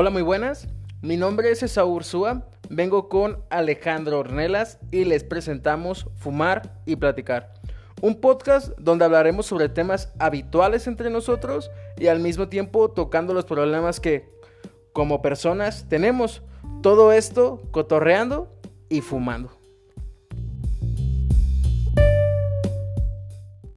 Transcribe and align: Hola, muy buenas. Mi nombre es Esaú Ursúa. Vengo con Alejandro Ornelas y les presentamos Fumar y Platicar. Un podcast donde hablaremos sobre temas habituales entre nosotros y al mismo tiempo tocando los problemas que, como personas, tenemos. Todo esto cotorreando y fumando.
Hola, 0.00 0.10
muy 0.10 0.22
buenas. 0.22 0.68
Mi 1.02 1.16
nombre 1.16 1.50
es 1.50 1.64
Esaú 1.64 1.96
Ursúa. 1.96 2.46
Vengo 2.70 3.08
con 3.08 3.42
Alejandro 3.50 4.20
Ornelas 4.20 4.78
y 4.92 5.04
les 5.04 5.24
presentamos 5.24 6.06
Fumar 6.18 6.78
y 6.86 6.94
Platicar. 6.94 7.52
Un 8.00 8.20
podcast 8.20 8.68
donde 8.78 9.04
hablaremos 9.04 9.46
sobre 9.46 9.68
temas 9.68 10.12
habituales 10.20 10.86
entre 10.86 11.10
nosotros 11.10 11.72
y 11.96 12.06
al 12.06 12.20
mismo 12.20 12.48
tiempo 12.48 12.92
tocando 12.92 13.34
los 13.34 13.44
problemas 13.44 13.98
que, 13.98 14.30
como 14.92 15.20
personas, 15.20 15.88
tenemos. 15.88 16.42
Todo 16.80 17.10
esto 17.10 17.60
cotorreando 17.72 18.56
y 18.88 19.00
fumando. 19.00 19.57